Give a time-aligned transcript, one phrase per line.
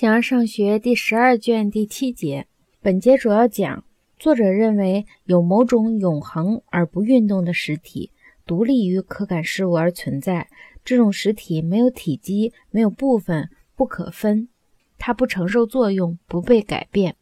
[0.00, 2.46] 形而上学第十二卷第七节，
[2.80, 3.84] 本节主要讲
[4.18, 8.10] 作者认为有某种永恒而不运动的实体，
[8.46, 10.48] 独立于可感事物而存在。
[10.86, 14.48] 这种实体没有体积，没有部分，不可分，
[14.96, 17.14] 它不承受作用，不被改变。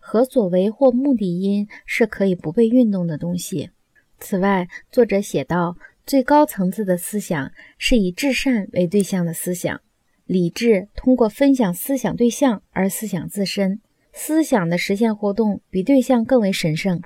[0.00, 3.70] 何所为或目的因是可以不被运动的东西。
[4.18, 9.80] 此外，作者写道，最高层次的思想是以至善为对象的思想。
[10.28, 13.80] 理智通过分享思想对象而思想自身，
[14.12, 17.00] 思想的实现活动比对象更为神圣。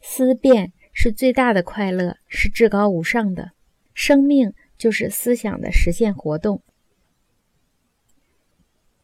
[0.00, 3.50] 思辨是最大的快乐，是至高无上的。
[3.92, 6.62] 生命就是思想的实现活动。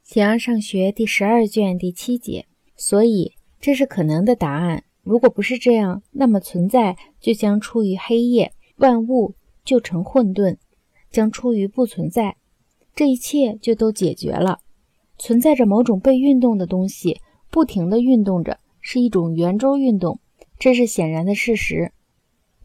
[0.04, 2.46] 形而上学第十二卷第七节，
[2.76, 4.84] 所以这是可能的答案。
[5.02, 9.34] 如果不是这样，那么存在就将处于黑夜，万物
[9.64, 10.58] 就成混沌，
[11.10, 12.36] 将处于不存在。
[12.94, 14.58] 这一切就都解决了。
[15.18, 20.18] 存在着某种被运动的东西，不停地运动着，是一种圆周运动，
[20.58, 21.92] 这是显然的事实，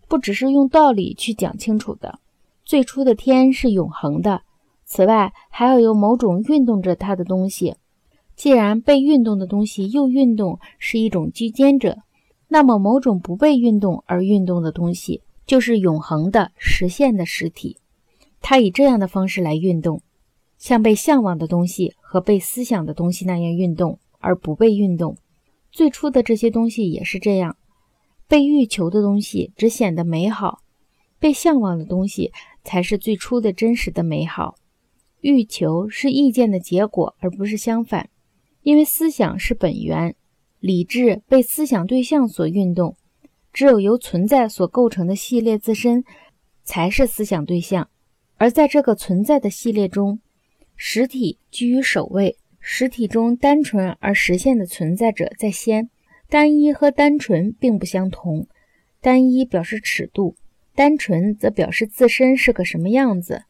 [0.07, 2.19] 不只是用道理去讲清楚的。
[2.65, 4.41] 最初的天是永恒的，
[4.85, 7.75] 此外还要有某种运动着它的东西。
[8.35, 11.97] 既然被运动的东西又运动，是一种居间者，
[12.47, 17.77] 那么某种不被运动而运动的东西，就是永恒的实现的实体，
[18.41, 20.01] 它以这样的方式来运动。
[20.59, 25.17] 像被向往的东西和被思想的东西那样运动，而不被运动。
[25.71, 27.55] 最初的这些东西也是这样。
[28.27, 30.59] 被欲求的东西只显得美好，
[31.17, 32.31] 被向往的东西
[32.63, 34.55] 才是最初的真实的美好。
[35.21, 38.09] 欲求是意见的结果，而不是相反。
[38.61, 40.15] 因为思想是本源，
[40.59, 42.97] 理智被思想对象所运动。
[43.51, 46.03] 只有由存在所构成的系列自身
[46.63, 47.89] 才是思想对象，
[48.35, 50.19] 而在这个存在的系列中。
[50.81, 55.89] 实体居于首位，实体中单纯而实现的存在者在先。
[56.29, 58.47] 单一和单纯并不相同，
[59.01, 60.37] 单一表示尺度，
[60.73, 63.43] 单纯则表示自身是个什么样子。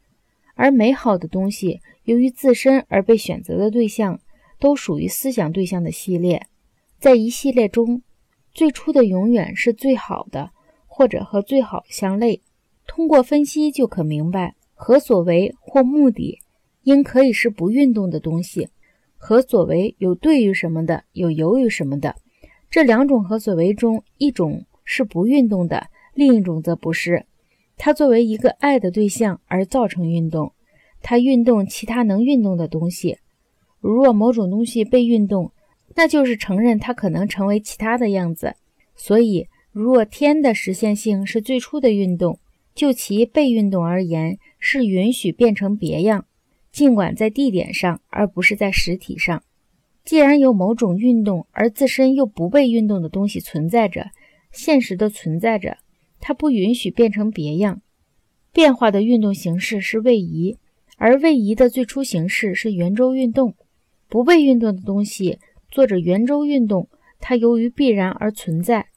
[0.56, 4.20] 而美好的东西，由于自身而被选择的对象，
[4.60, 6.48] 都属于思想对象的系列。
[6.98, 8.02] 在一系列中，
[8.52, 10.50] 最初的永远是最好的，
[10.88, 12.42] 或者和最好相类。
[12.88, 16.40] 通过分析就可明白何所为或目的。
[16.84, 18.70] 应可以是不运动的东西，
[19.18, 22.16] 和所为有对于什么的，有由于什么的。
[22.70, 27.26] 这两种和所为中，一种是不运动的，另一种则不是。
[27.78, 30.54] 它作为一个爱的对象而造成运动，
[31.02, 33.18] 它运动其他能运动的东西。
[33.80, 35.52] 如若某种东西被运动，
[35.96, 38.56] 那就是承认它可能成为其他的样子。
[38.96, 42.40] 所以，如若天的实现性是最初的运动，
[42.76, 46.26] 就其被运动而言，是允许变成别样。
[46.72, 49.44] 尽管在地点上，而不是在实体上。
[50.06, 54.12] 既然有某种运动，而自身又不被运动的东西存在着，
[54.52, 55.78] 现实的存在着，
[56.20, 57.82] 它不允许变成别样。
[58.52, 60.58] 变化的运动形式是位移，
[60.98, 63.56] 而位移的最初形式是圆周运动。
[64.08, 65.38] 不被运动的东西
[65.70, 68.88] 做着圆周运动，它由于必然而存在。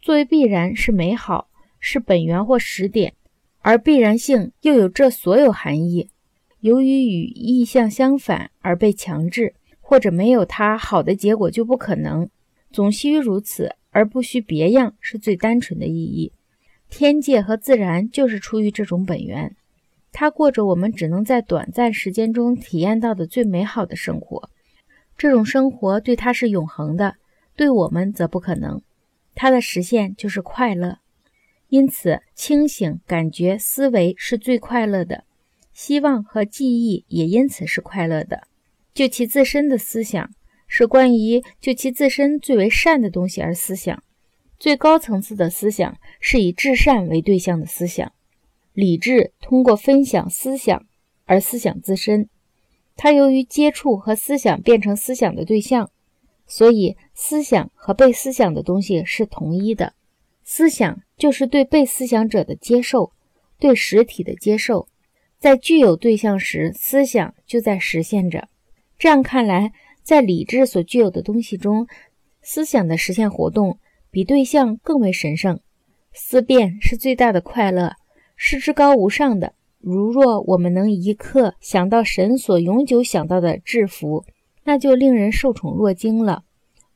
[0.00, 1.48] 作为必然是美好，
[1.78, 3.14] 是本源或实点，
[3.60, 6.10] 而必然性又有这所有含义。
[6.60, 12.28] 由于与意向相反而被强制，或者没有它好的结果就不可能，
[12.72, 16.32] 总须如此而不需别样，是最单纯的意义。
[16.88, 19.54] 天界和自然就是出于这种本源，
[20.12, 24.50] 它过着我们只能在短暂时间中体验到的最美好的生活。
[25.18, 27.16] 这种生活对它是永恒的，
[27.54, 28.80] 对我们则不可能。
[29.34, 30.98] 它的实现就是快乐，
[31.68, 35.25] 因此清醒感觉思维是最快乐的。
[35.76, 38.48] 希望和记忆也因此是快乐的。
[38.94, 40.30] 就其自身的思想
[40.66, 44.02] 是关于就其自身最为善的东西而思想。
[44.58, 48.10] 最高层次的思想是以至善为对象的思想。
[48.72, 50.86] 理智通过分享思想
[51.26, 52.30] 而思想自身。
[52.96, 55.90] 它由于接触和思想变成思想的对象，
[56.46, 59.92] 所以思想和被思想的东西是同一的。
[60.42, 63.12] 思想就是对被思想者的接受，
[63.58, 64.88] 对实体的接受。
[65.38, 68.48] 在具有对象时，思想就在实现着。
[68.98, 69.72] 这样看来，
[70.02, 71.86] 在理智所具有的东西中，
[72.42, 73.78] 思想的实现活动
[74.10, 75.60] 比对象更为神圣。
[76.12, 77.92] 思辨是最大的快乐，
[78.36, 79.52] 是至高无上的。
[79.78, 84.24] 如若我们能一刻想到神所永久想到的制服，
[84.64, 86.42] 那就令人受宠若惊了；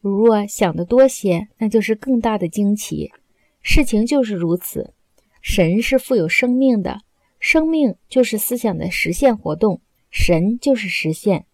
[0.00, 3.12] 如若想得多些，那就是更大的惊奇。
[3.60, 4.94] 事情就是如此，
[5.42, 7.02] 神是富有生命的。
[7.40, 11.46] 生命就是思想的实现活动，神就是实现。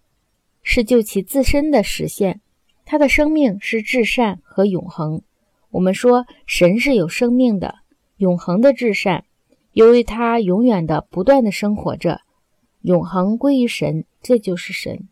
[0.62, 2.41] 是就其自身的实现，
[2.85, 5.23] 它的生命是至善和永恒。
[5.71, 7.77] 我们说神是有生命的、
[8.17, 9.25] 永恒的至善，
[9.73, 12.21] 由于它永远的、不断的生活着，
[12.83, 15.06] 永恒归于神，这就是神。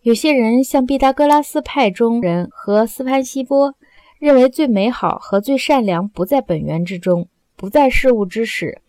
[0.00, 3.76] 有些人像毕达哥拉斯派中人和斯潘西波，
[4.18, 8.81] 认为最美好和最善良不在本源之中，不在事物之始。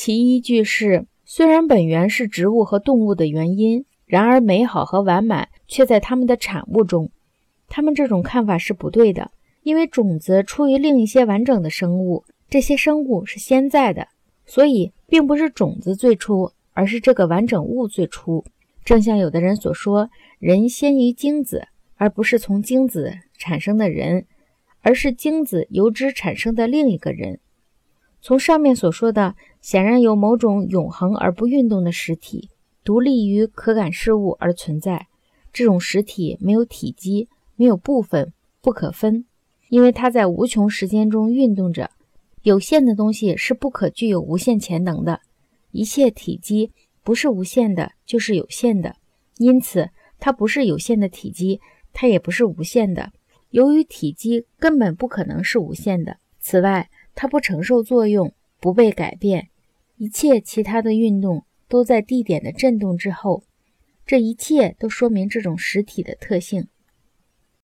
[0.00, 7.10] 其依据是：虽然本源是植物和动物的原因，然而美好和完满却在它们的产物中。
[7.66, 9.32] 他们这种看法是不对的，
[9.64, 14.06] 因为种子出于另一些完整的生物，这些生物是先在的，
[14.46, 18.44] 所以并不是种子最初，而是这个完整物最初。
[18.84, 20.08] 正像有的人所说。
[20.38, 21.66] 人先于精子，
[21.96, 24.26] 而不是从精子产生的人，
[24.80, 27.40] 而是精子由之产生的另一个人。
[28.20, 29.36] 从上面所说的，
[29.68, 32.48] 显然有某种永恒而不运动的实体，
[32.84, 35.08] 独立于可感事物而存在。
[35.52, 38.32] 这种实体没有体积，没有部分，
[38.62, 39.26] 不可分，
[39.68, 41.90] 因为它在无穷时间中运动着。
[42.40, 45.20] 有限的东西是不可具有无限潜能的，
[45.70, 46.72] 一切体积
[47.04, 48.96] 不是无限的，就是有限的，
[49.36, 49.90] 因此。
[50.18, 51.60] 它不是有限的体积，
[51.92, 53.12] 它也不是无限的。
[53.50, 56.16] 由于体积根本不可能是无限的。
[56.40, 59.50] 此外，它不承受作用，不被改变。
[59.98, 63.42] 一切其他的运动都在地点的震动之后。
[64.08, 66.68] 这一切都说明这种实体的特性。